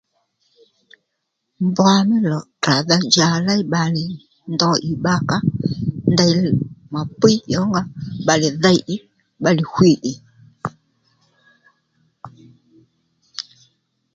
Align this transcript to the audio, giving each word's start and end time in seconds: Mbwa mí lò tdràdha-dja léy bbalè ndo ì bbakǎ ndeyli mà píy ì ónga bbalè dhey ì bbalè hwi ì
Mbwa 1.65 1.93
mí 2.07 2.17
lò 2.31 2.39
tdràdha-dja 2.61 3.27
léy 3.47 3.61
bbalè 3.67 4.05
ndo 4.53 4.69
ì 4.89 4.91
bbakǎ 4.97 5.37
ndeyli 6.11 6.51
mà 6.93 7.01
píy 7.19 7.37
ì 7.51 7.53
ónga 7.63 7.81
bbalè 8.23 8.47
dhey 8.63 8.79
ì 8.93 8.95
bbalè 9.39 9.63
hwi 9.73 9.91
ì 10.11 10.13